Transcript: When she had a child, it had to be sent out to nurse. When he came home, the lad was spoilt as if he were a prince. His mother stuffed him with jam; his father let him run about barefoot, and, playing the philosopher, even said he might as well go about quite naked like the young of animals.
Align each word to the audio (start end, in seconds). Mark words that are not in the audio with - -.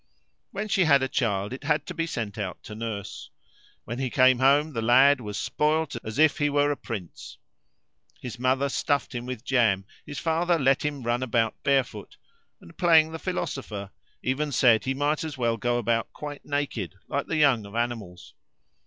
When 0.49 0.67
she 0.67 0.85
had 0.85 1.03
a 1.03 1.07
child, 1.07 1.53
it 1.53 1.63
had 1.63 1.85
to 1.85 1.93
be 1.93 2.07
sent 2.07 2.39
out 2.39 2.63
to 2.63 2.73
nurse. 2.73 3.29
When 3.83 3.99
he 3.99 4.09
came 4.09 4.39
home, 4.39 4.73
the 4.73 4.81
lad 4.81 5.21
was 5.21 5.37
spoilt 5.37 5.95
as 6.03 6.17
if 6.17 6.39
he 6.39 6.49
were 6.49 6.71
a 6.71 6.75
prince. 6.75 7.37
His 8.19 8.39
mother 8.39 8.67
stuffed 8.67 9.13
him 9.13 9.27
with 9.27 9.45
jam; 9.45 9.85
his 10.03 10.17
father 10.17 10.57
let 10.57 10.83
him 10.83 11.03
run 11.03 11.21
about 11.21 11.61
barefoot, 11.61 12.17
and, 12.59 12.75
playing 12.79 13.11
the 13.11 13.19
philosopher, 13.19 13.91
even 14.23 14.51
said 14.51 14.85
he 14.85 14.95
might 14.95 15.23
as 15.23 15.37
well 15.37 15.55
go 15.57 15.77
about 15.77 16.11
quite 16.13 16.43
naked 16.43 16.95
like 17.07 17.27
the 17.27 17.37
young 17.37 17.67
of 17.67 17.75
animals. 17.75 18.33